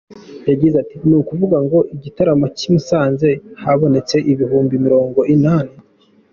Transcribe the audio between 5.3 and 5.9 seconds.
inani.